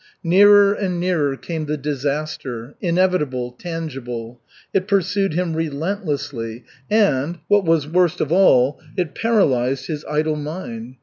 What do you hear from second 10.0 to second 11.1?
idle mind.